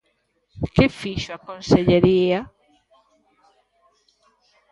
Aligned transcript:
¿Que 0.75 0.85
fixo 0.99 1.31
a 1.33 1.43
Consellería? 1.47 2.39